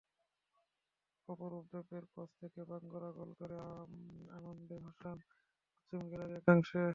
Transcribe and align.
অরূপ 1.29 1.65
বৈদ্যর 1.71 2.03
ক্রস 2.11 2.31
থেকে 2.41 2.61
Bangura 2.69 3.09
goal 3.17 3.31
করে 3.39 3.57
আনন্দে 4.37 4.75
ভাসান 4.85 5.17
পশ্চিম 5.71 6.01
গ্যালারির 6.09 6.37
একাংশকে। 6.39 6.83